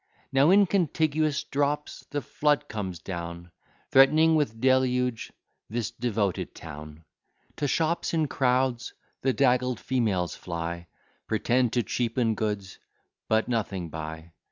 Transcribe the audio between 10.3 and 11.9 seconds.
fly, Pretend to